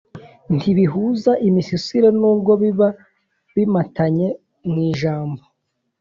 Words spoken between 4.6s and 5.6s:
mu ijambo